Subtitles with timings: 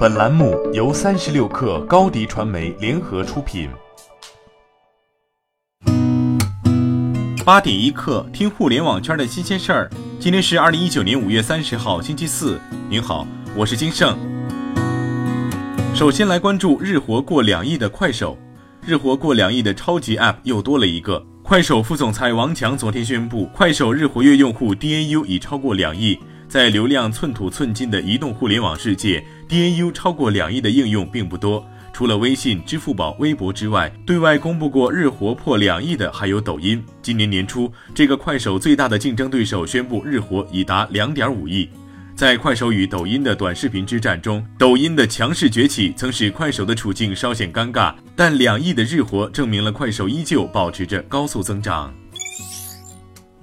[0.00, 3.68] 本栏目由三十六氪高低传媒联合出品。
[7.44, 9.90] 八点一刻，听互联网圈的新鲜事儿。
[10.18, 12.58] 今天是二零一九年五月三十号，星期四。
[12.88, 14.18] 您好，我是金盛。
[15.94, 18.38] 首先来关注日活过两亿的快手，
[18.86, 21.22] 日活过两亿的超级 App 又多了一个。
[21.42, 26.18] 快手副总裁王强昨天宣布，快手日活跃用户 DAU 已超过两亿。
[26.50, 31.64] 在流量寸土寸金的移动互联网世界，DAU 超过两亿的应用并不多。
[31.92, 36.84] 除了微信、支付宝、微博之外，对外公布过日活破两亿的还有抖音。
[37.00, 41.70] 今年年初，这个快手最大的竞争对手宣布日活已达两点五亿。
[42.16, 51.94] 在快手与抖音的短视频之战中，抖音的强势崛起曾使快手的处境稍显尴尬，但两亿的日活证明了快手依旧保持着高速增长。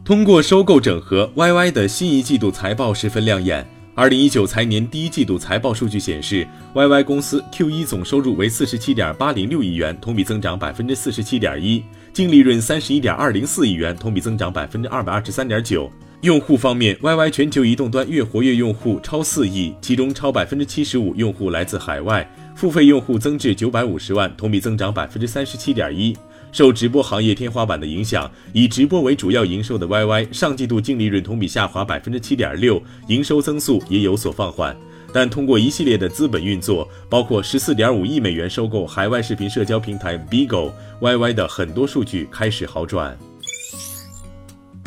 [0.07, 3.67] 通过收购整合，YY 的新一季度财报十分亮眼。
[3.93, 11.83] 二零一九财年第一季度财报数据显示，YY 公司 Q 一总收入为四十七点八零六亿元，同比增长百分之四十七点一；
[12.13, 15.91] 净利润三十一点二零四亿元，同比增长百分之二百二十三点九。
[16.21, 26.15] 用户方面，YY 全球移动端月活跃用户超四亿，其中超百分之七十五用户来自海外，付费用户增至九百五十万，同比增长百分之三十七点一。
[26.57, 34.75] 受直播行业天花板的影响，以直播为主要营收的 YY 上季度净利润同比下滑百分之七点六，营收增速也有所放缓。
[35.13, 43.15] 但通过一系列的资本运作，包括十四点五亿美元收购海外视频社交平台 Bigo，YY 的很多数据开始好转。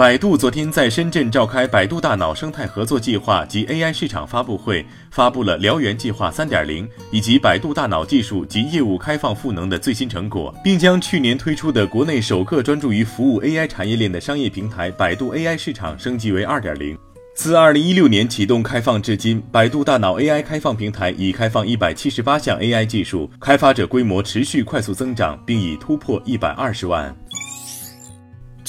[0.00, 16.96] 百度昨天在深圳召开百度大脑生态合作计划及 AI 市场发布会，发布了燎原计划3.0以及百度大脑技术及业务开放赋能的最新成果，并将去年推出的国内首个专注于服务 AI 产业链的商业平台百度 AI 市场升级为2.0。
[17.34, 27.14] 自2016年启动开放至今，百度大脑 AI 开放平台已开放178项 AI 技术，开发者规模持续快速增长，并已突破120万。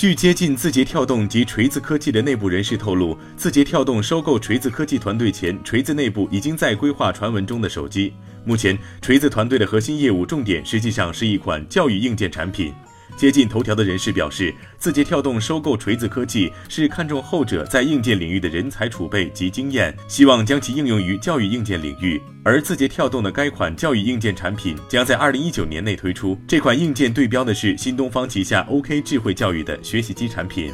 [0.01, 8.11] 据接近字节跳动及锤子科技的内部人士透露，字节跳动收购锤子科技团队前，锤子内部已经在规划传闻中的手机。
[8.43, 12.73] 目前，锤子团队的核心业务重点实际上是一款教育硬件产品。
[13.17, 22.19] 接近头条的人士表示，字节跳动收购锤子科技是看重后者在硬件领域的人才储备及经验，希望将其应用于教育硬件领域。
[22.43, 26.35] 而字节跳动的该款教育硬件产品将在二零一九年内推出。
[26.47, 30.71] 这款硬件对标的是新东方旗下 OK 智慧教育的学习机产品。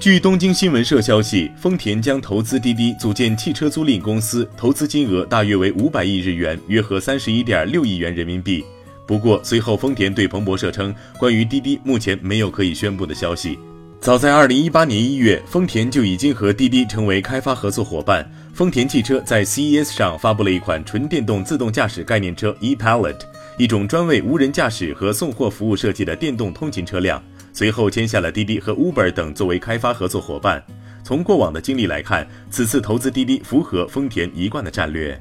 [0.00, 8.64] 据东京新闻社消息，丰田将投资滴滴组建汽车租赁公司，投资金额大约为五百亿日元，约合三十一点六亿元人民币。
[9.08, 13.58] 不过，随后丰田对彭博社称，关于滴滴目前没有可以宣布的消息。
[14.02, 18.30] 早在二零一八年一月，丰田就已经和滴滴成为开发合作伙伴。
[18.52, 23.16] 丰田汽车在 CES 上发布了一款纯电动自动驾驶概念车 ePallet，
[23.56, 27.22] 一种专为无人驾驶和送货服务设计的电动通勤车辆。
[27.54, 30.62] 随后签下了滴滴和 Uber 等作为开发合作伙伴。
[31.02, 35.18] 从过往的经历来看，此次投资滴滴符合丰田一贯的战略。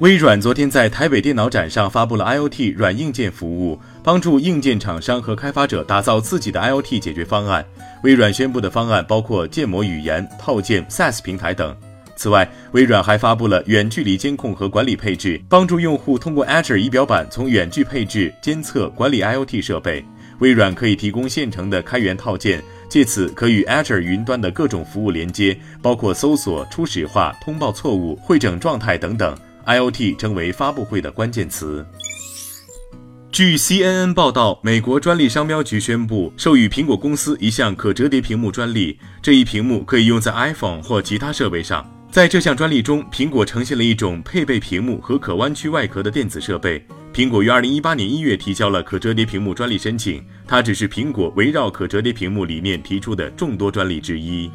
[0.00, 7.64] 微软昨天在台北电脑展上发布了 IoT 软硬件服务，帮助硬件厂商和开发者打造自己的 IoT 解决方案。
[8.02, 11.74] 微软宣布的方案包括建模语言、套件、SaaS 平台等。
[12.16, 20.04] 此外，微软还发布了远距离监控和管理配置，帮助用户通过 Azure 仪表板从远距配置、监测、管理 IoT 设备。
[20.40, 29.36] 微软可以提供现成的开源套件，借此可与 Azure 云端的各种服务连接，包括搜索、初始化、通报错误、会诊状态等等。
[29.66, 31.84] IOT 成为发布会的关键词。
[33.32, 41.84] 据 CNN 报道，美国专利商标局宣布授予苹果公司一项可折叠屏幕专利，这一屏幕可以用在 iPhone 或其他设备上。
[42.12, 46.86] 在这项专利中，苹果呈现了一种配备屏幕和可弯曲外壳的电子设备。
[47.12, 54.48] 苹果于2018年1月提交了可折叠屏幕专利申请，它只是苹果围绕可折叠屏幕理念提出的众多专利之一。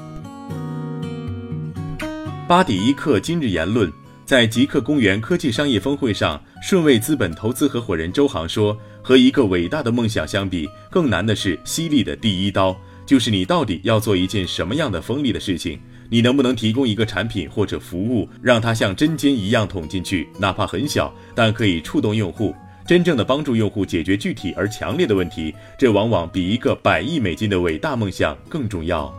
[2.47, 3.91] 巴迪一克今日言论。
[4.29, 15.79] 在极客公园科技商业峰会上，顺位资本投资合伙人周航说：“和一个伟大的梦想相比，更难的是犀利的第一刀，就是你到底要做一件什么样的锋利的事情？
[16.11, 22.53] 你能不能提供一个产品或者服务，让它像针尖一样捅进去，哪怕很小，但可以触动用户，
[22.85, 25.52] 真正的帮助用户解决具体而强烈的问题？
[25.76, 29.11] 这往往比一个百亿美金的伟大梦想更重要。”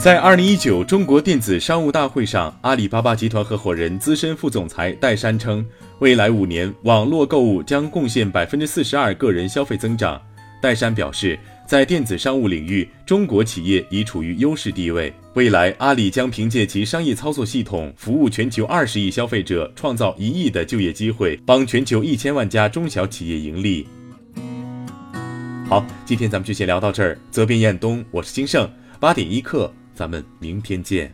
[0.00, 5.62] 在二零一九中国电子商务大会上，阿里巴巴集团合伙人、资深副总裁戴珊称，
[5.98, 10.18] 未来五年网络购物将贡献百分之四十二个人消费增长。
[10.62, 15.12] 戴珊表示，在电子商务领域，中国企业已处于优势地位。
[15.34, 23.86] 未来，阿里将凭借其商业操作系统，服务全球二十亿消费者，创造一亿的就业机会，帮全球一千万家中小企业盈利。
[25.68, 27.18] 好，今天咱们就先聊到这儿。
[27.30, 28.66] 责编：彦东，我是金盛，
[28.98, 29.70] 八点一刻，
[30.00, 31.12] 咱们明天见。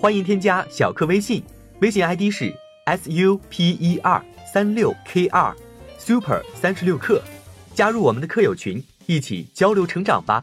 [0.00, 1.42] 欢迎添加小课微信，
[1.82, 2.50] 微信 ID 是
[2.86, 5.54] s u p e r 三六 k 二
[5.98, 7.22] super 三十六课。
[7.74, 10.42] 加入我们的课友群，一起交流成长吧。